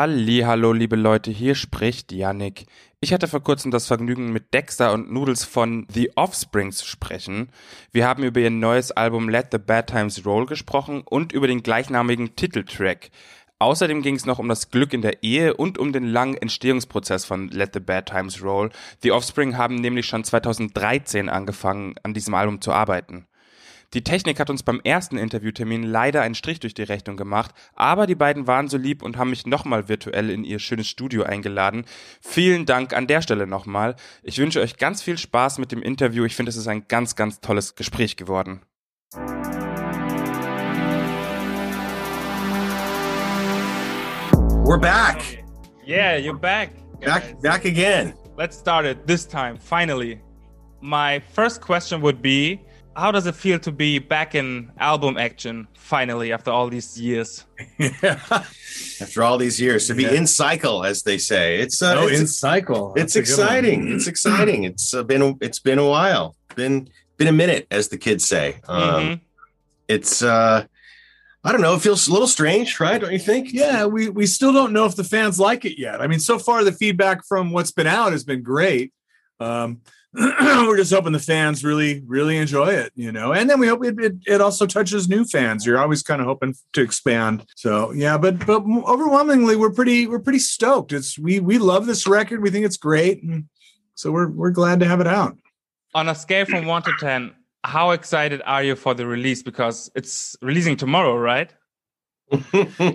Hallo, 0.00 0.72
liebe 0.72 0.94
Leute, 0.94 1.32
hier 1.32 1.56
spricht 1.56 2.12
Yannick. 2.12 2.66
Ich 3.00 3.12
hatte 3.12 3.26
vor 3.26 3.42
kurzem 3.42 3.72
das 3.72 3.88
Vergnügen, 3.88 4.32
mit 4.32 4.54
Dexter 4.54 4.92
und 4.92 5.10
Noodles 5.10 5.42
von 5.42 5.88
The 5.92 6.12
Offspring 6.14 6.70
zu 6.70 6.86
sprechen. 6.86 7.48
Wir 7.90 8.06
haben 8.06 8.22
über 8.22 8.38
ihr 8.38 8.50
neues 8.50 8.92
Album 8.92 9.28
Let 9.28 9.48
the 9.50 9.58
Bad 9.58 9.88
Times 9.88 10.24
Roll 10.24 10.46
gesprochen 10.46 11.02
und 11.04 11.32
über 11.32 11.48
den 11.48 11.64
gleichnamigen 11.64 12.36
Titeltrack. 12.36 13.10
Außerdem 13.58 14.02
ging 14.02 14.14
es 14.14 14.24
noch 14.24 14.38
um 14.38 14.48
das 14.48 14.70
Glück 14.70 14.92
in 14.92 15.02
der 15.02 15.24
Ehe 15.24 15.54
und 15.54 15.78
um 15.78 15.92
den 15.92 16.04
langen 16.04 16.36
Entstehungsprozess 16.36 17.24
von 17.24 17.48
Let 17.48 17.74
the 17.74 17.80
Bad 17.80 18.06
Times 18.06 18.40
Roll. 18.40 18.70
The 19.02 19.10
Offspring 19.10 19.56
haben 19.56 19.74
nämlich 19.74 20.06
schon 20.06 20.22
2013 20.22 21.28
angefangen, 21.28 21.96
an 22.04 22.14
diesem 22.14 22.34
Album 22.34 22.60
zu 22.60 22.70
arbeiten. 22.70 23.26
Die 23.94 24.04
Technik 24.04 24.38
hat 24.38 24.50
uns 24.50 24.62
beim 24.62 24.82
ersten 24.84 25.16
Interviewtermin 25.16 25.82
leider 25.82 26.20
einen 26.20 26.34
Strich 26.34 26.60
durch 26.60 26.74
die 26.74 26.82
Rechnung 26.82 27.16
gemacht, 27.16 27.54
aber 27.74 28.06
die 28.06 28.14
beiden 28.14 28.46
waren 28.46 28.68
so 28.68 28.76
lieb 28.76 29.02
und 29.02 29.16
haben 29.16 29.30
mich 29.30 29.46
nochmal 29.46 29.88
virtuell 29.88 30.28
in 30.28 30.44
ihr 30.44 30.58
schönes 30.58 30.88
Studio 30.88 31.22
eingeladen. 31.22 31.86
Vielen 32.20 32.66
Dank 32.66 32.92
an 32.92 33.06
der 33.06 33.22
Stelle 33.22 33.46
nochmal. 33.46 33.96
Ich 34.22 34.36
wünsche 34.36 34.60
euch 34.60 34.76
ganz 34.76 35.00
viel 35.00 35.16
Spaß 35.16 35.56
mit 35.56 35.72
dem 35.72 35.80
Interview. 35.80 36.26
Ich 36.26 36.36
finde, 36.36 36.50
es 36.50 36.56
ist 36.56 36.68
ein 36.68 36.86
ganz, 36.86 37.16
ganz 37.16 37.40
tolles 37.40 37.76
Gespräch 37.76 38.16
geworden. 38.16 38.60
We're 44.66 44.78
back. 44.78 45.42
Yeah, 45.86 46.18
you're 46.18 46.38
back. 46.38 46.72
Back 47.00 47.40
back 47.40 47.64
again. 47.64 48.12
Let's 48.36 48.58
start 48.58 48.84
it 48.84 49.06
this 49.06 49.26
time, 49.26 49.56
finally. 49.58 50.20
My 50.82 51.22
first 51.34 51.62
question 51.62 52.02
would 52.02 52.20
be 52.20 52.60
how 52.96 53.12
does 53.12 53.26
it 53.26 53.34
feel 53.34 53.58
to 53.60 53.72
be 53.72 53.98
back 53.98 54.34
in 54.34 54.72
album 54.78 55.16
action 55.16 55.68
finally 55.74 56.32
after 56.32 56.50
all 56.50 56.68
these 56.68 57.00
years? 57.00 57.44
after 59.00 59.22
all 59.22 59.38
these 59.38 59.60
years 59.60 59.86
to 59.86 59.94
be 59.94 60.02
yeah. 60.02 60.12
in 60.12 60.26
cycle, 60.26 60.84
as 60.84 61.02
they 61.02 61.18
say, 61.18 61.60
it's 61.60 61.80
uh, 61.80 61.94
oh, 61.98 62.08
it's, 62.08 62.20
in 62.20 62.26
cycle. 62.26 62.92
That's 62.94 63.16
it's 63.16 63.30
exciting. 63.30 63.92
It's 63.92 64.06
exciting. 64.14 64.64
It's 64.64 64.94
uh, 64.94 65.02
been 65.04 65.38
it's 65.40 65.60
been 65.60 65.78
a 65.78 65.86
while. 65.86 66.34
Been 66.56 66.88
been 67.16 67.28
a 67.28 67.32
minute, 67.32 67.66
as 67.70 67.88
the 67.88 67.98
kids 67.98 68.26
say. 68.26 68.60
Um, 68.66 68.82
mm-hmm. 68.82 69.14
It's 69.88 70.22
uh, 70.22 70.64
I 71.44 71.52
don't 71.52 71.60
know. 71.60 71.74
It 71.74 71.82
feels 71.82 72.08
a 72.08 72.12
little 72.12 72.26
strange, 72.26 72.80
right? 72.80 73.00
Don't 73.00 73.12
you 73.12 73.18
think? 73.18 73.52
Yeah, 73.52 73.86
we 73.86 74.08
we 74.08 74.26
still 74.26 74.52
don't 74.52 74.72
know 74.72 74.86
if 74.86 74.96
the 74.96 75.04
fans 75.04 75.38
like 75.38 75.64
it 75.64 75.78
yet. 75.78 76.00
I 76.00 76.06
mean, 76.06 76.20
so 76.20 76.38
far 76.38 76.64
the 76.64 76.72
feedback 76.72 77.24
from 77.26 77.52
what's 77.52 77.70
been 77.70 77.86
out 77.86 78.12
has 78.12 78.24
been 78.24 78.42
great. 78.42 78.92
Um, 79.40 79.80
we're 80.14 80.78
just 80.78 80.92
hoping 80.92 81.12
the 81.12 81.18
fans 81.18 81.62
really 81.62 82.02
really 82.06 82.38
enjoy 82.38 82.68
it 82.68 82.92
you 82.94 83.12
know? 83.12 83.32
And 83.32 83.48
then 83.48 83.60
we 83.60 83.68
hope 83.68 83.84
it, 83.84 83.98
it, 84.00 84.14
it 84.26 84.40
also 84.40 84.66
touches 84.66 85.08
new 85.08 85.24
fans. 85.24 85.66
You're 85.66 85.78
always 85.78 86.02
kind 86.02 86.20
of 86.20 86.26
hoping 86.26 86.54
to 86.72 86.80
expand. 86.80 87.44
So 87.56 87.92
yeah 87.92 88.16
but 88.18 88.44
but 88.46 88.62
overwhelmingly 88.62 89.56
we're 89.56 89.70
pretty 89.70 90.06
we're 90.06 90.18
pretty 90.18 90.38
stoked. 90.38 90.92
It's 90.92 91.18
we 91.18 91.40
we 91.40 91.58
love 91.58 91.86
this 91.86 92.06
record. 92.06 92.42
We 92.42 92.50
think 92.50 92.64
it's 92.64 92.78
great 92.78 93.22
and 93.22 93.48
so 93.94 94.10
we're 94.10 94.28
we're 94.28 94.50
glad 94.50 94.80
to 94.80 94.86
have 94.86 95.00
it 95.00 95.06
out. 95.06 95.36
On 95.94 96.08
a 96.08 96.14
scale 96.14 96.46
from 96.46 96.66
1 96.66 96.82
to 96.82 96.92
10 96.98 97.34
how 97.64 97.90
excited 97.90 98.40
are 98.46 98.62
you 98.62 98.76
for 98.76 98.94
the 98.94 99.06
release? 99.06 99.42
Because 99.42 99.90
it's 99.94 100.36
releasing 100.40 100.76
tomorrow 100.76 101.16
right 101.16 101.52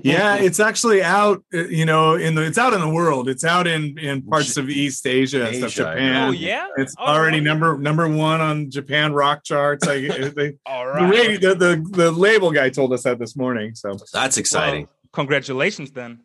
yeah, 0.04 0.36
it's 0.36 0.60
actually 0.60 1.02
out. 1.02 1.44
Uh, 1.54 1.66
you 1.66 1.86
know, 1.86 2.16
in 2.16 2.36
the 2.36 2.44
it's 2.44 2.58
out 2.58 2.74
in 2.74 2.82
the 2.82 2.90
world. 2.90 3.28
It's 3.28 3.44
out 3.44 3.66
in 3.66 3.98
in 3.98 4.22
parts 4.22 4.58
of 4.58 4.70
East 4.70 5.08
Asia, 5.08 5.48
Asia. 5.48 5.70
stuff, 5.70 5.94
Japan. 5.96 6.28
Oh 6.28 6.32
yeah, 6.32 6.68
it's 6.78 6.96
oh, 7.00 7.06
already 7.06 7.38
right. 7.38 7.44
number 7.44 7.78
number 7.78 8.08
one 8.08 8.42
on 8.42 8.70
Japan 8.70 9.14
rock 9.14 9.44
charts. 9.44 9.86
Like 9.86 10.36
they, 10.36 10.54
All 10.66 10.88
right. 10.88 11.42
the, 11.42 11.50
the, 11.50 11.56
the 11.56 11.90
the 11.92 12.12
label 12.12 12.52
guy 12.52 12.70
told 12.70 12.94
us 12.94 13.04
that 13.04 13.18
this 13.18 13.36
morning. 13.36 13.74
So 13.76 13.98
that's 14.12 14.38
exciting. 14.38 14.86
Well, 14.86 15.10
congratulations, 15.14 15.92
then. 15.92 16.20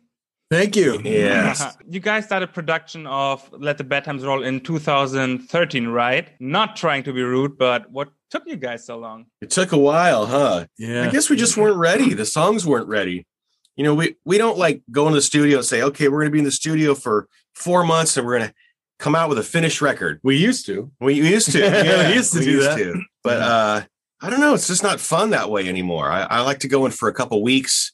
Thank 0.51 0.75
you. 0.75 0.99
Yes. 1.03 1.77
you 1.89 1.99
guys 1.99 2.25
started 2.25 2.53
production 2.53 3.05
of 3.05 3.47
Let 3.53 3.77
the 3.77 3.83
Bad 3.83 4.03
Times 4.03 4.23
Roll 4.23 4.43
in 4.43 4.61
2013, 4.61 5.87
right? 5.87 6.29
Not 6.39 6.75
trying 6.75 7.03
to 7.03 7.13
be 7.13 7.21
rude, 7.21 7.57
but 7.57 7.89
what 7.91 8.09
took 8.29 8.43
you 8.45 8.55
guys 8.55 8.85
so 8.85 8.97
long? 8.97 9.25
It 9.41 9.49
took 9.49 9.71
a 9.71 9.77
while, 9.77 10.25
huh? 10.25 10.65
Yeah. 10.77 11.03
I 11.03 11.09
guess 11.09 11.29
we 11.29 11.35
just 11.35 11.57
weren't 11.57 11.77
ready. 11.77 12.13
The 12.13 12.25
songs 12.25 12.65
weren't 12.65 12.87
ready. 12.87 13.25
You 13.75 13.83
know, 13.83 13.95
we 13.95 14.15
we 14.25 14.37
don't 14.37 14.57
like 14.57 14.81
go 14.91 15.07
into 15.07 15.15
the 15.15 15.21
studio 15.21 15.57
and 15.57 15.65
say, 15.65 15.81
okay, 15.83 16.09
we're 16.09 16.19
gonna 16.19 16.31
be 16.31 16.39
in 16.39 16.45
the 16.45 16.51
studio 16.51 16.95
for 16.95 17.27
four 17.55 17.83
months 17.83 18.17
and 18.17 18.25
we're 18.25 18.39
gonna 18.39 18.53
come 18.97 19.15
out 19.15 19.29
with 19.29 19.37
a 19.37 19.43
finished 19.43 19.81
record. 19.81 20.19
We 20.23 20.35
used 20.35 20.65
to. 20.65 20.91
We 20.99 21.15
used 21.15 21.51
to. 21.53 21.59
Yeah, 21.59 22.09
we 22.09 22.15
used 22.15 22.33
to 22.33 22.39
we 22.39 22.45
do 22.45 22.51
used 22.51 22.67
that. 22.67 22.77
To. 22.77 23.01
But 23.23 23.41
uh 23.41 23.81
I 24.21 24.29
don't 24.29 24.41
know, 24.41 24.53
it's 24.53 24.67
just 24.67 24.83
not 24.83 24.99
fun 24.99 25.29
that 25.29 25.49
way 25.49 25.69
anymore. 25.69 26.11
I, 26.11 26.23
I 26.23 26.41
like 26.41 26.59
to 26.59 26.67
go 26.67 26.85
in 26.85 26.91
for 26.91 27.07
a 27.07 27.13
couple 27.13 27.41
weeks 27.41 27.93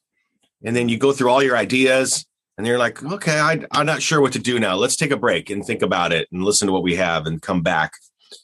and 0.64 0.76
then 0.76 0.90
you 0.90 0.98
go 0.98 1.12
through 1.12 1.30
all 1.30 1.44
your 1.44 1.56
ideas 1.56 2.26
and 2.58 2.66
you're 2.66 2.80
like, 2.80 3.04
okay, 3.04 3.40
I, 3.40 3.64
I'm 3.72 3.86
not 3.86 4.02
sure 4.02 4.22
what 4.22 4.34
to 4.34 4.40
do 4.40 4.60
now. 4.60 4.76
Let's 4.76 4.96
take 4.96 5.12
a 5.12 5.18
break 5.18 5.52
and 5.52 5.64
think 5.64 5.84
about 5.84 6.12
it 6.12 6.28
and 6.32 6.44
listen 6.44 6.66
to 6.66 6.72
what 6.72 6.82
we 6.82 6.96
have 6.96 7.28
and 7.28 7.40
come 7.40 7.62
back. 7.62 7.94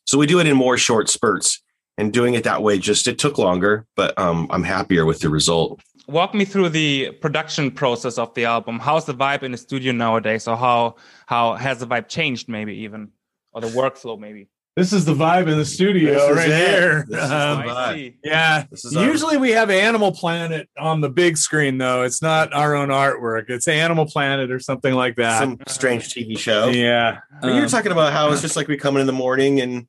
So 0.05 0.19
we 0.19 0.27
do 0.27 0.39
it 0.39 0.45
in 0.45 0.55
more 0.55 0.77
short 0.77 1.09
spurts 1.09 1.63
and 2.01 2.12
doing 2.12 2.34
it 2.34 2.44
that 2.44 2.63
way 2.63 2.79
just 2.79 3.07
it 3.07 3.19
took 3.19 3.38
longer 3.38 3.85
but 3.95 4.17
um, 4.17 4.47
i'm 4.50 4.63
happier 4.63 5.06
with 5.06 5.19
the 5.19 5.29
result 5.29 5.79
walk 6.07 6.34
me 6.34 6.44
through 6.44 6.67
the 6.67 7.12
production 7.22 7.69
process 7.69 8.17
of 8.17 8.34
the 8.34 8.44
album 8.44 8.79
how's 8.79 9.06
the 9.06 9.13
vibe 9.13 9.44
in 9.44 9.51
the 9.51 9.57
studio 9.57 9.91
nowadays 9.91 10.47
or 10.47 10.57
how 10.57 10.95
how 11.28 11.53
has 11.53 11.78
the 11.79 11.88
vibe 11.88 12.07
changed 12.07 12.50
maybe 12.50 12.73
even 12.75 13.09
or 13.53 13.61
the 13.61 13.67
workflow 13.67 14.19
maybe 14.19 14.50
this 14.78 14.94
is 14.94 15.03
the 15.03 15.13
vibe 15.13 15.51
in 15.51 15.57
the 15.57 15.66
studio 15.66 16.31
right 16.31 16.47
here. 16.47 17.06
Um, 17.19 18.13
yeah. 18.23 18.66
Usually 18.90 19.35
our... 19.35 19.41
we 19.41 19.51
have 19.51 19.69
Animal 19.69 20.13
Planet 20.13 20.69
on 20.78 21.01
the 21.01 21.09
big 21.09 21.38
screen, 21.38 21.78
though. 21.78 22.03
It's 22.03 22.22
not 22.22 22.53
our 22.53 22.73
own 22.73 22.88
artwork. 22.88 23.50
It's 23.50 23.67
Animal 23.67 24.06
Planet 24.06 24.50
or 24.50 24.59
something 24.59 24.94
like 24.94 25.17
that. 25.17 25.40
Some 25.40 25.59
strange 25.67 26.13
TV 26.13 26.38
show. 26.38 26.69
Yeah. 26.69 27.19
Um, 27.41 27.53
you're 27.53 27.67
talking 27.67 27.91
about 27.91 28.13
how 28.13 28.31
it's 28.31 28.41
just 28.41 28.56
like 28.56 28.69
we 28.69 28.78
come 28.78 28.95
in 28.95 29.01
in 29.01 29.07
the 29.07 29.13
morning 29.13 29.59
and 29.59 29.88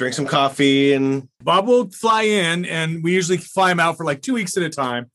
drink 0.00 0.14
some 0.14 0.26
coffee 0.26 0.94
and 0.94 1.28
Bob 1.42 1.68
will 1.68 1.90
fly 1.90 2.22
in 2.22 2.64
and 2.64 3.04
we 3.04 3.12
usually 3.12 3.36
fly 3.36 3.70
him 3.70 3.78
out 3.78 3.98
for 3.98 4.06
like 4.06 4.22
two 4.22 4.32
weeks 4.32 4.56
at 4.56 4.62
a 4.62 4.70
time. 4.70 5.10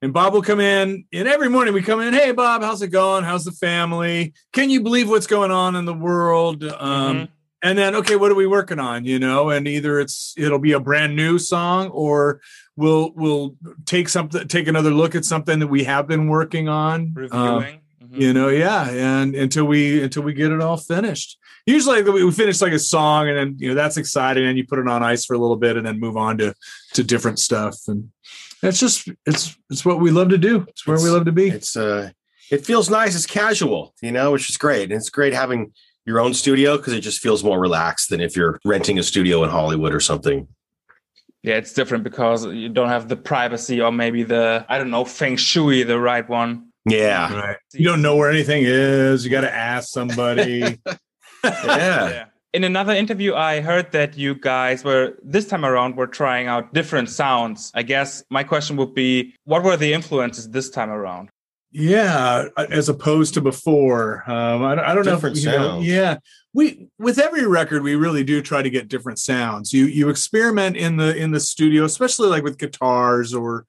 And 0.00 0.12
Bob 0.12 0.32
will 0.32 0.42
come 0.42 0.60
in 0.60 1.06
and 1.12 1.26
every 1.26 1.50
morning 1.50 1.74
we 1.74 1.82
come 1.82 1.98
in, 1.98 2.14
hey 2.14 2.30
Bob, 2.30 2.62
how's 2.62 2.80
it 2.80 2.88
going? 2.88 3.24
How's 3.24 3.44
the 3.44 3.50
family? 3.50 4.34
Can 4.52 4.70
you 4.70 4.80
believe 4.80 5.10
what's 5.10 5.26
going 5.26 5.50
on 5.50 5.74
in 5.74 5.86
the 5.86 5.92
world? 5.92 6.62
Um, 6.62 6.70
mm-hmm. 6.70 7.24
and 7.64 7.76
then 7.76 7.96
okay, 7.96 8.14
what 8.14 8.30
are 8.30 8.36
we 8.36 8.46
working 8.46 8.78
on? 8.78 9.04
You 9.04 9.18
know, 9.18 9.50
and 9.50 9.66
either 9.66 9.98
it's 9.98 10.34
it'll 10.38 10.60
be 10.60 10.70
a 10.70 10.78
brand 10.78 11.16
new 11.16 11.40
song 11.40 11.88
or 11.88 12.40
we'll 12.76 13.10
we'll 13.16 13.56
take 13.86 14.08
something 14.08 14.46
take 14.46 14.68
another 14.68 14.92
look 14.92 15.16
at 15.16 15.24
something 15.24 15.58
that 15.58 15.66
we 15.66 15.82
have 15.82 16.06
been 16.06 16.28
working 16.28 16.68
on. 16.68 17.12
Reviewing. 17.12 17.74
Um, 17.74 17.80
Mm-hmm. 18.08 18.20
You 18.20 18.32
know, 18.32 18.48
yeah, 18.48 18.88
and 18.90 19.34
until 19.34 19.64
we 19.64 20.02
until 20.02 20.22
we 20.22 20.32
get 20.32 20.50
it 20.50 20.60
all 20.60 20.76
finished. 20.76 21.38
Usually 21.66 22.00
we 22.02 22.30
finish 22.32 22.62
like 22.62 22.72
a 22.72 22.78
song 22.78 23.28
and 23.28 23.36
then 23.36 23.56
you 23.58 23.68
know 23.68 23.74
that's 23.74 23.98
exciting 23.98 24.46
and 24.46 24.56
you 24.56 24.66
put 24.66 24.78
it 24.78 24.88
on 24.88 25.02
ice 25.02 25.26
for 25.26 25.34
a 25.34 25.38
little 25.38 25.56
bit 25.56 25.76
and 25.76 25.86
then 25.86 26.00
move 26.00 26.16
on 26.16 26.38
to 26.38 26.54
to 26.94 27.04
different 27.04 27.38
stuff 27.38 27.76
and 27.88 28.10
it's 28.62 28.80
just 28.80 29.08
it's 29.26 29.56
it's 29.70 29.84
what 29.84 30.00
we 30.00 30.10
love 30.10 30.30
to 30.30 30.38
do. 30.38 30.64
It's 30.68 30.86
where 30.86 30.96
it's, 30.96 31.04
we 31.04 31.10
love 31.10 31.24
to 31.26 31.32
be. 31.32 31.48
It's 31.48 31.76
uh 31.76 32.10
it 32.50 32.64
feels 32.64 32.88
nice. 32.88 33.14
It's 33.14 33.26
casual, 33.26 33.94
you 34.00 34.10
know, 34.10 34.32
which 34.32 34.48
is 34.48 34.56
great. 34.56 34.84
And 34.84 34.92
it's 34.92 35.10
great 35.10 35.34
having 35.34 35.72
your 36.06 36.20
own 36.20 36.32
studio 36.32 36.76
because 36.78 36.94
it 36.94 37.00
just 37.00 37.20
feels 37.20 37.44
more 37.44 37.60
relaxed 37.60 38.10
than 38.10 38.20
if 38.20 38.36
you're 38.36 38.58
renting 38.64 38.98
a 38.98 39.02
studio 39.02 39.44
in 39.44 39.50
Hollywood 39.50 39.94
or 39.94 40.00
something. 40.00 40.48
Yeah, 41.42 41.56
it's 41.56 41.72
different 41.72 42.04
because 42.04 42.46
you 42.46 42.68
don't 42.68 42.88
have 42.88 43.08
the 43.08 43.16
privacy 43.16 43.80
or 43.80 43.92
maybe 43.92 44.22
the 44.22 44.64
I 44.68 44.78
don't 44.78 44.90
know 44.90 45.04
feng 45.04 45.36
shui, 45.36 45.82
the 45.82 45.98
right 45.98 46.28
one. 46.28 46.68
Yeah. 46.84 47.34
Right. 47.34 47.56
You 47.74 47.84
don't 47.84 48.02
know 48.02 48.16
where 48.16 48.30
anything 48.30 48.62
is. 48.64 49.24
You 49.24 49.30
got 49.30 49.42
to 49.42 49.54
ask 49.54 49.88
somebody. 49.92 50.80
yeah. 50.84 50.98
yeah. 51.64 52.24
In 52.54 52.64
another 52.64 52.94
interview, 52.94 53.34
I 53.34 53.60
heard 53.60 53.92
that 53.92 54.16
you 54.16 54.34
guys 54.34 54.82
were 54.82 55.18
this 55.22 55.46
time 55.46 55.66
around 55.66 55.96
were 55.96 56.06
trying 56.06 56.46
out 56.46 56.72
different 56.72 57.10
sounds. 57.10 57.70
I 57.74 57.82
guess 57.82 58.24
my 58.30 58.42
question 58.42 58.76
would 58.78 58.94
be, 58.94 59.34
what 59.44 59.62
were 59.62 59.76
the 59.76 59.92
influences 59.92 60.48
this 60.48 60.70
time 60.70 60.88
around? 60.88 61.28
Yeah, 61.70 62.46
as 62.56 62.88
opposed 62.88 63.34
to 63.34 63.42
before. 63.42 64.24
Um, 64.26 64.64
I, 64.64 64.72
I, 64.72 64.94
don't 64.94 65.04
different 65.04 65.36
know. 65.36 65.40
If, 65.40 65.44
you 65.44 65.50
know, 65.50 65.80
yeah, 65.80 66.16
we 66.54 66.88
with 66.98 67.18
every 67.18 67.46
record 67.46 67.82
we 67.82 67.94
really 67.94 68.24
do 68.24 68.40
try 68.40 68.62
to 68.62 68.70
get 68.70 68.88
different 68.88 69.18
sounds. 69.18 69.74
You 69.74 69.84
you 69.84 70.08
experiment 70.08 70.78
in 70.78 70.96
the 70.96 71.14
in 71.14 71.32
the 71.32 71.40
studio, 71.40 71.84
especially 71.84 72.28
like 72.30 72.42
with 72.42 72.58
guitars 72.58 73.34
or 73.34 73.66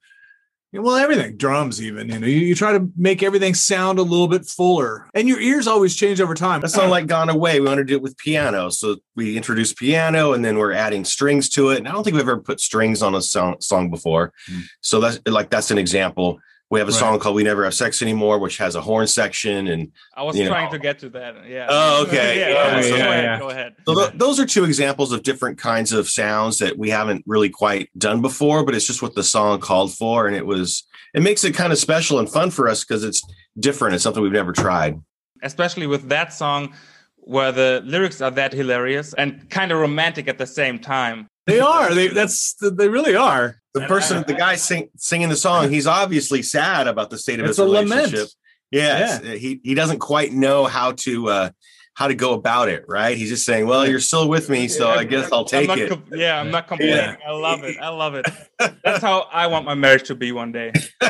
well 0.72 0.96
everything 0.96 1.36
drums 1.36 1.82
even 1.82 2.08
you 2.08 2.18
know 2.18 2.26
you, 2.26 2.38
you, 2.38 2.54
try 2.54 2.72
to 2.72 2.88
make 2.96 3.22
everything 3.22 3.54
sound 3.54 3.98
a 3.98 4.02
little 4.02 4.28
bit 4.28 4.46
fuller 4.46 5.08
and 5.14 5.28
your 5.28 5.40
ears 5.40 5.66
always 5.66 5.96
change 5.96 6.20
over 6.20 6.34
time. 6.34 6.60
That's 6.60 6.76
not 6.76 6.90
like 6.90 7.06
gone 7.06 7.28
away 7.28 7.60
we 7.60 7.66
wanted 7.66 7.82
to 7.82 7.92
do 7.92 7.96
it 7.96 8.02
with 8.02 8.16
piano 8.16 8.70
so 8.70 8.96
we 9.16 9.36
introduced 9.36 9.76
piano 9.76 10.32
and 10.32 10.44
then 10.44 10.58
we're 10.58 10.72
adding 10.72 11.04
strings 11.04 11.48
to 11.50 11.70
it 11.70 11.78
and 11.78 11.88
i 11.88 11.92
don't 11.92 12.04
think 12.04 12.14
we've 12.14 12.22
ever 12.22 12.38
put 12.38 12.60
strings 12.60 13.02
on 13.02 13.14
a 13.14 13.22
song, 13.22 13.56
song 13.60 13.90
before. 13.90 14.32
Mm. 14.50 14.62
so 14.80 15.00
that's 15.00 15.20
like 15.26 15.50
that's 15.50 15.70
an 15.70 15.78
example 15.78 16.38
we 16.70 16.78
have 16.78 16.88
a 16.88 16.92
right. 16.92 16.98
song 16.98 17.18
called 17.18 17.34
"We 17.34 17.42
Never 17.42 17.64
Have 17.64 17.74
Sex 17.74 18.00
Anymore," 18.00 18.38
which 18.38 18.56
has 18.58 18.76
a 18.76 18.80
horn 18.80 19.08
section, 19.08 19.66
and 19.66 19.90
I 20.16 20.22
was 20.22 20.36
trying 20.36 20.66
know. 20.66 20.70
to 20.70 20.78
get 20.78 21.00
to 21.00 21.08
that. 21.10 21.48
Yeah. 21.48 21.66
Oh, 21.68 22.04
okay. 22.06 22.38
yeah, 22.38 22.48
yeah, 22.48 22.76
yeah, 22.76 22.82
so, 22.82 22.96
yeah, 22.96 23.38
Go 23.38 23.50
ahead. 23.50 23.74
So 23.86 23.94
th- 23.94 24.12
those 24.14 24.38
are 24.38 24.46
two 24.46 24.64
examples 24.64 25.12
of 25.12 25.24
different 25.24 25.58
kinds 25.58 25.92
of 25.92 26.08
sounds 26.08 26.58
that 26.58 26.78
we 26.78 26.88
haven't 26.88 27.24
really 27.26 27.50
quite 27.50 27.90
done 27.98 28.22
before, 28.22 28.64
but 28.64 28.74
it's 28.74 28.86
just 28.86 29.02
what 29.02 29.16
the 29.16 29.24
song 29.24 29.58
called 29.60 29.92
for, 29.94 30.26
and 30.26 30.36
it 30.36 30.46
was. 30.46 30.84
It 31.12 31.22
makes 31.22 31.42
it 31.42 31.56
kind 31.56 31.72
of 31.72 31.78
special 31.78 32.20
and 32.20 32.30
fun 32.30 32.52
for 32.52 32.68
us 32.68 32.84
because 32.84 33.02
it's 33.02 33.20
different 33.58 33.96
It's 33.96 34.04
something 34.04 34.22
we've 34.22 34.30
never 34.30 34.52
tried. 34.52 35.00
Especially 35.42 35.88
with 35.88 36.08
that 36.08 36.32
song 36.32 36.72
where 37.16 37.50
the 37.50 37.82
lyrics 37.84 38.20
are 38.20 38.30
that 38.30 38.52
hilarious 38.52 39.12
and 39.14 39.50
kind 39.50 39.72
of 39.72 39.80
romantic 39.80 40.28
at 40.28 40.38
the 40.38 40.46
same 40.46 40.78
time. 40.78 41.26
They 41.46 41.58
are. 41.58 41.92
They 41.92 42.08
that's 42.08 42.54
they 42.54 42.88
really 42.88 43.16
are. 43.16 43.59
The 43.72 43.82
person, 43.82 44.24
the 44.26 44.34
guy 44.34 44.56
sing, 44.56 44.90
singing 44.96 45.28
the 45.28 45.36
song, 45.36 45.70
he's 45.70 45.86
obviously 45.86 46.42
sad 46.42 46.88
about 46.88 47.10
the 47.10 47.18
state 47.18 47.38
of 47.38 47.46
It's 47.46 47.58
his 47.58 47.64
relationship. 47.64 48.28
Yeah, 48.70 49.20
he 49.20 49.60
he 49.62 49.74
doesn't 49.74 49.98
quite 49.98 50.32
know 50.32 50.64
how 50.66 50.92
to 50.92 51.28
uh, 51.28 51.50
how 51.94 52.08
to 52.08 52.14
go 52.14 52.34
about 52.34 52.68
it. 52.68 52.84
Right? 52.88 53.16
He's 53.16 53.28
just 53.28 53.44
saying, 53.44 53.66
"Well, 53.66 53.86
you're 53.86 54.00
still 54.00 54.28
with 54.28 54.48
me, 54.48 54.68
so 54.68 54.88
I 54.88 55.04
guess 55.04 55.30
I'll 55.32 55.44
take 55.44 55.68
it." 55.70 55.88
com- 55.90 56.04
yeah, 56.12 56.40
I'm 56.40 56.50
not 56.50 56.68
complaining. 56.68 56.96
Yeah. 56.96 57.16
I 57.26 57.32
love 57.32 57.64
it. 57.64 57.76
I 57.80 57.88
love 57.88 58.14
it. 58.14 58.26
That's 58.84 59.02
how 59.02 59.28
I 59.32 59.48
want 59.48 59.64
my 59.66 59.74
marriage 59.74 60.04
to 60.08 60.14
be 60.14 60.32
one 60.32 60.52
day. 60.52 60.72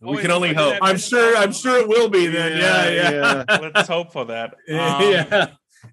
we 0.00 0.18
can 0.18 0.30
only 0.30 0.54
hope. 0.54 0.78
I'm 0.80 0.98
sure. 0.98 1.36
I'm 1.36 1.52
sure 1.52 1.78
it 1.78 1.88
will 1.88 2.08
be 2.08 2.26
then. 2.26 2.58
Yeah, 2.58 2.88
yeah. 3.48 3.70
Let's 3.74 3.88
hope 3.88 4.12
for 4.12 4.26
that. 4.26 4.54
Um, 4.68 5.02
yeah. 5.02 5.48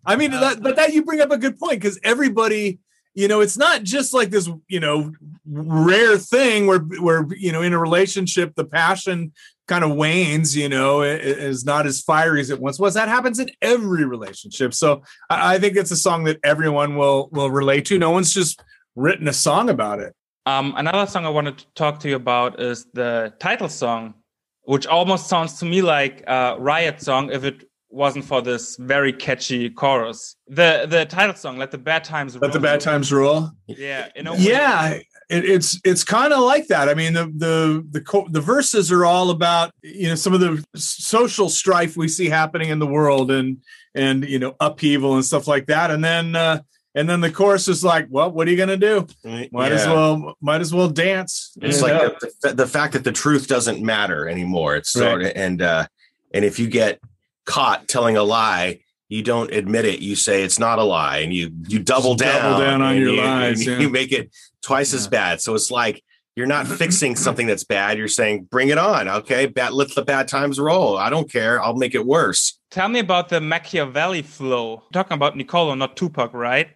I 0.06 0.16
mean, 0.16 0.32
that, 0.32 0.62
but 0.62 0.78
that 0.78 0.94
you 0.94 1.04
bring 1.04 1.22
up 1.22 1.32
a 1.32 1.38
good 1.38 1.60
point 1.60 1.82
because 1.82 2.00
everybody, 2.04 2.80
you 3.14 3.28
know, 3.28 3.42
it's 3.42 3.58
not 3.58 3.84
just 3.84 4.14
like 4.14 4.30
this, 4.30 4.50
you 4.68 4.80
know, 4.80 5.12
rare 5.46 6.18
thing 6.18 6.66
where 6.68 6.80
where 6.80 7.28
you 7.38 7.52
know 7.52 7.62
in 7.62 7.74
a 7.74 7.80
relationship 7.80 8.56
the 8.56 8.64
passion 8.64 9.34
kind 9.68 9.84
of 9.84 9.96
wanes. 9.96 10.56
You 10.56 10.70
know, 10.70 11.02
is 11.02 11.66
not 11.66 11.86
as 11.86 12.02
fiery 12.02 12.40
as 12.40 12.50
it 12.50 12.62
once 12.62 12.80
was. 12.80 12.94
That 12.94 13.10
happens 13.10 13.40
in 13.40 13.50
every 13.62 14.06
relationship. 14.06 14.74
So 14.74 15.04
I, 15.30 15.56
I 15.56 15.60
think 15.60 15.76
it's 15.76 15.92
a 15.92 15.98
song 15.98 16.24
that 16.26 16.40
everyone 16.44 16.96
will 16.96 17.30
will 17.32 17.52
relate 17.52 17.86
to. 17.86 18.00
No 18.00 18.12
one's 18.12 18.34
just 18.34 18.62
written 18.96 19.28
a 19.28 19.34
song 19.34 19.70
about 19.70 20.00
it. 20.00 20.16
Um, 20.46 20.74
another 20.78 21.06
song 21.06 21.26
I 21.26 21.30
wanted 21.30 21.58
to 21.60 21.66
talk 21.76 22.00
to 22.00 22.10
you 22.10 22.16
about 22.16 22.60
is 22.60 22.88
the 22.94 23.34
title 23.40 23.70
song, 23.70 24.16
which 24.64 24.88
almost 24.88 25.28
sounds 25.28 25.60
to 25.60 25.66
me 25.66 25.82
like 25.82 26.24
a 26.28 26.56
Riot 26.58 27.02
song 27.02 27.32
if 27.32 27.44
it 27.44 27.66
wasn't 27.92 28.26
for 28.26 28.42
this 28.42 28.78
very 28.78 29.14
catchy 29.14 29.70
chorus. 29.70 30.36
The 30.48 30.86
the 30.90 31.06
title 31.06 31.36
song, 31.36 31.58
"Let 31.58 31.72
the 31.72 31.78
Bad 31.78 32.04
Times 32.04 32.36
Let 32.36 32.54
the 32.54 32.60
bad 32.60 32.80
times 32.80 33.12
roll. 33.12 33.52
Yeah, 33.68 34.10
you 34.16 34.24
know. 34.24 34.34
yeah 34.36 35.00
it, 35.32 35.46
it's 35.46 35.80
it's 35.84 36.04
kind 36.04 36.34
of 36.34 36.42
like 36.42 36.68
that. 36.68 36.90
I 36.90 36.94
mean 36.94 37.14
the 37.14 37.26
the 37.26 37.88
the 37.90 38.02
co- 38.02 38.28
the 38.30 38.42
verses 38.42 38.92
are 38.92 39.06
all 39.06 39.30
about 39.30 39.72
you 39.82 40.10
know 40.10 40.16
some 40.16 40.34
of 40.34 40.42
the 40.42 40.64
social 40.76 41.50
strife 41.50 41.96
we 41.96 42.08
see 42.08 42.28
happening 42.28 42.70
in 42.70 42.80
the 42.80 42.88
world 42.88 43.32
and 43.32 43.58
and 43.96 44.28
you 44.28 44.40
know 44.40 44.56
upheaval 44.60 45.16
and 45.16 45.26
stuff 45.26 45.48
like 45.48 45.68
that. 45.68 45.90
And 45.90 46.04
then 46.04 46.36
uh 46.36 46.62
and 46.94 47.10
then 47.10 47.22
the 47.22 47.32
chorus 47.32 47.70
is 47.70 47.84
like 47.84 48.08
well 48.10 48.30
what 48.30 48.48
are 48.48 48.52
you 48.52 48.58
gonna 48.58 48.76
do? 48.78 49.08
Might 49.24 49.72
as 49.72 49.88
well 49.88 50.36
might 50.42 50.62
as 50.62 50.74
well 50.74 50.90
dance. 50.90 51.56
It's 51.62 51.82
You 51.82 51.88
like 51.88 52.20
the, 52.20 52.32
the, 52.42 52.54
the 52.54 52.68
fact 52.68 52.94
that 52.94 53.06
the 53.06 53.14
truth 53.14 53.48
doesn't 53.48 53.82
matter 53.82 54.28
anymore. 54.28 54.76
It's 54.76 54.92
sort 54.92 55.22
of 55.22 55.32
and 55.36 55.62
uh, 55.62 55.88
and 56.34 56.44
if 56.44 56.60
you 56.60 56.68
get 56.68 57.00
caught 57.46 57.88
telling 57.88 58.18
a 58.18 58.24
lie, 58.24 58.80
you 59.10 59.24
don't 59.24 59.52
admit 59.52 59.86
it. 59.86 60.00
You 60.00 60.16
say 60.16 60.44
it's 60.44 60.60
not 60.60 60.80
a 60.80 60.84
lie, 60.84 61.18
and 61.20 61.34
you 61.34 61.52
you 61.68 61.80
double 61.80 62.16
Just 62.16 62.32
down, 62.32 62.52
double 62.52 62.66
down 62.66 62.82
on 62.82 62.96
your 62.98 63.10
you, 63.10 63.22
lies, 63.22 63.66
yeah. 63.66 63.80
You 63.80 63.90
make 63.90 64.12
it 64.12 64.32
twice 64.62 64.94
as 64.94 65.08
bad. 65.08 65.42
So 65.42 65.54
it's 65.54 65.70
like 65.70 66.04
you're 66.36 66.48
not 66.48 66.68
fixing 66.80 67.16
something 67.16 67.48
that's 67.48 67.64
bad. 67.64 67.98
You're 67.98 68.08
saying, 68.08 68.48
"Bring 68.50 68.70
it 68.70 68.78
on, 68.78 69.08
okay? 69.08 69.48
Bad, 69.48 69.74
let 69.74 69.94
the 69.94 70.04
bad 70.04 70.28
times 70.28 70.60
roll. 70.60 70.98
I 70.98 71.10
don't 71.10 71.30
care. 71.30 71.62
I'll 71.62 71.76
make 71.76 71.96
it 71.96 72.06
worse." 72.06 72.60
Tell 72.70 72.88
me 72.88 73.00
about 73.00 73.30
the 73.30 73.42
Machiavelli 73.42 74.22
flow. 74.22 74.84
Talking 74.94 75.16
about 75.16 75.36
Nicolo, 75.36 75.76
not 75.76 75.98
Tupac, 75.98 76.34
right? 76.34 76.70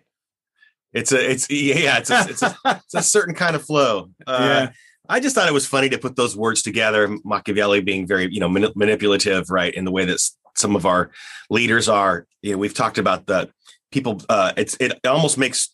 It's 0.91 1.11
a 1.11 1.31
it's 1.31 1.49
yeah 1.49 1.97
it's 1.99 2.09
a, 2.09 2.25
it's 2.29 2.41
a, 2.41 2.55
it's 2.65 2.93
a 2.95 3.01
certain 3.01 3.33
kind 3.33 3.55
of 3.55 3.63
flow. 3.63 4.09
Uh, 4.27 4.37
yeah 4.39 4.71
I 5.09 5.19
just 5.19 5.35
thought 5.35 5.47
it 5.47 5.53
was 5.53 5.67
funny 5.67 5.89
to 5.89 5.97
put 5.97 6.15
those 6.15 6.35
words 6.35 6.61
together. 6.61 7.17
Machiavelli 7.23 7.81
being 7.81 8.07
very, 8.07 8.31
you 8.31 8.39
know, 8.39 8.49
mani- 8.49 8.73
manipulative, 8.75 9.49
right, 9.49 9.73
in 9.73 9.85
the 9.85 9.91
way 9.91 10.05
that 10.05 10.13
s- 10.13 10.37
some 10.57 10.75
of 10.75 10.85
our 10.85 11.11
leaders 11.49 11.87
are. 11.89 12.27
You 12.41 12.53
know, 12.53 12.57
we've 12.57 12.73
talked 12.73 12.97
about 12.97 13.25
the 13.25 13.49
people. 13.91 14.21
Uh, 14.29 14.53
it's 14.57 14.75
it 14.79 14.99
almost 15.05 15.37
makes 15.37 15.73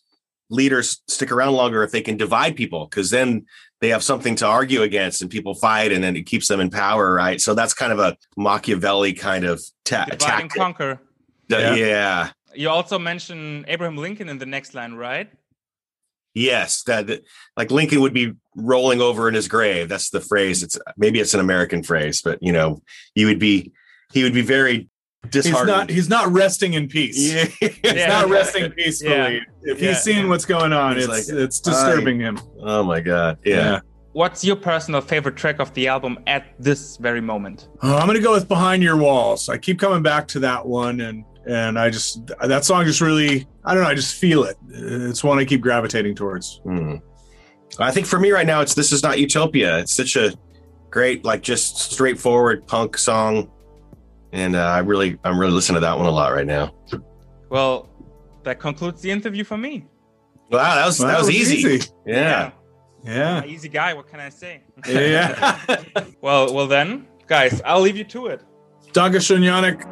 leaders 0.50 1.00
stick 1.08 1.32
around 1.32 1.54
longer 1.54 1.82
if 1.82 1.92
they 1.92 2.02
can 2.02 2.16
divide 2.16 2.56
people, 2.56 2.86
because 2.86 3.10
then 3.10 3.46
they 3.80 3.88
have 3.88 4.02
something 4.02 4.36
to 4.36 4.46
argue 4.46 4.82
against, 4.82 5.22
and 5.22 5.30
people 5.30 5.54
fight, 5.54 5.92
and 5.92 6.04
then 6.04 6.14
it 6.16 6.26
keeps 6.26 6.46
them 6.48 6.60
in 6.60 6.70
power, 6.70 7.12
right? 7.12 7.40
So 7.40 7.54
that's 7.54 7.74
kind 7.74 7.92
of 7.92 7.98
a 7.98 8.16
Machiavelli 8.36 9.12
kind 9.14 9.44
of 9.44 9.62
ta- 9.84 10.04
Divide 10.04 10.12
and 10.12 10.20
tactic. 10.20 10.60
conquer. 10.60 11.00
Yeah. 11.48 11.74
Yeah. 11.74 11.86
yeah. 11.86 12.30
You 12.54 12.68
also 12.68 12.98
mention 12.98 13.64
Abraham 13.66 13.96
Lincoln 13.96 14.28
in 14.28 14.38
the 14.38 14.46
next 14.46 14.74
line, 14.74 14.92
right? 14.94 15.30
Yes, 16.34 16.82
that, 16.84 17.06
that- 17.08 17.24
like 17.56 17.70
Lincoln 17.70 18.00
would 18.00 18.14
be 18.14 18.32
rolling 18.56 19.00
over 19.00 19.28
in 19.28 19.34
his 19.34 19.48
grave. 19.48 19.88
That's 19.88 20.10
the 20.10 20.20
phrase. 20.20 20.62
It's 20.62 20.78
maybe 20.96 21.20
it's 21.20 21.34
an 21.34 21.40
American 21.40 21.82
phrase, 21.82 22.22
but 22.22 22.38
you 22.42 22.52
know, 22.52 22.82
you 23.14 23.26
would 23.26 23.38
be 23.38 23.72
he 24.12 24.22
would 24.22 24.34
be 24.34 24.42
very 24.42 24.88
he's 25.32 25.50
not 25.50 25.88
he's 25.88 26.08
not 26.08 26.30
resting 26.32 26.74
in 26.74 26.88
peace 26.88 27.32
yeah. 27.32 27.44
he's 27.60 27.78
Yeah. 27.84 28.08
not 28.08 28.28
resting 28.28 28.70
peacefully 28.72 29.10
Yeah. 29.14 29.38
if 29.62 29.80
Yeah. 29.80 29.88
he's 29.90 30.02
seeing 30.02 30.28
what's 30.28 30.44
going 30.44 30.72
on 30.72 30.96
He's 30.96 31.04
it's 31.08 31.28
like, 31.30 31.38
it's 31.38 31.60
disturbing 31.60 32.18
him 32.20 32.38
Oh 32.60 32.82
my 32.82 33.00
god. 33.00 33.38
Yeah. 33.44 33.80
What's 34.14 34.44
your 34.44 34.56
personal 34.56 35.00
favorite 35.00 35.36
track 35.36 35.58
of 35.58 35.72
the 35.74 35.88
album 35.88 36.18
at 36.26 36.54
this 36.58 36.98
very 36.98 37.22
moment? 37.22 37.68
Oh, 37.82 37.96
I'm 37.96 38.06
gonna 38.06 38.20
go 38.20 38.32
with 38.32 38.46
"Behind 38.46 38.82
Your 38.82 38.96
Walls." 38.98 39.48
I 39.48 39.56
keep 39.56 39.78
coming 39.78 40.02
back 40.02 40.28
to 40.28 40.38
that 40.40 40.66
one, 40.66 41.00
and 41.00 41.24
and 41.46 41.78
I 41.78 41.88
just 41.88 42.20
that 42.42 42.64
song 42.66 42.84
just 42.84 43.00
really 43.00 43.46
I 43.64 43.72
don't 43.72 43.82
know 43.84 43.88
I 43.88 43.94
just 43.94 44.16
feel 44.16 44.44
it. 44.44 44.56
It's 44.68 45.24
one 45.24 45.38
I 45.38 45.46
keep 45.46 45.62
gravitating 45.62 46.14
towards. 46.14 46.60
Hmm. 46.64 46.96
I 47.78 47.90
think 47.90 48.06
for 48.06 48.20
me 48.20 48.32
right 48.32 48.46
now, 48.46 48.60
it's 48.60 48.74
this 48.74 48.92
is 48.92 49.02
not 49.02 49.18
utopia. 49.18 49.78
It's 49.78 49.94
such 49.94 50.16
a 50.16 50.34
great, 50.90 51.24
like 51.24 51.40
just 51.40 51.78
straightforward 51.92 52.66
punk 52.66 52.98
song, 52.98 53.50
and 54.32 54.56
uh, 54.56 54.60
I 54.60 54.78
really 54.80 55.18
I'm 55.24 55.38
really 55.38 55.52
listening 55.52 55.76
to 55.76 55.80
that 55.80 55.96
one 55.96 56.06
a 56.06 56.10
lot 56.10 56.32
right 56.32 56.46
now. 56.46 56.74
Well, 57.50 57.88
that 58.44 58.58
concludes 58.58 59.00
the 59.02 59.10
interview 59.10 59.44
for 59.44 59.56
me. 59.56 59.86
Wow, 60.50 60.74
that 60.74 60.86
was 60.86 60.98
Well, 60.98 61.08
that 61.08 61.18
was 61.18 61.30
easy. 61.30 61.80
Yeah. 62.06 62.52
Yeah, 63.04 63.44
Easy 63.44 63.68
guy, 63.68 63.94
what 63.94 64.06
can 64.06 64.20
I 64.20 64.28
say? 64.28 64.62
yeah. 64.86 65.58
Well, 66.20 66.54
well 66.54 66.68
then, 66.68 67.08
guys, 67.26 67.60
I'll 67.64 67.80
leave 67.80 67.96
you 67.96 68.04
to 68.04 68.26
it. 68.28 68.44
Danke 68.92 69.20
schön, 69.20 69.42
Yannick. 69.42 69.82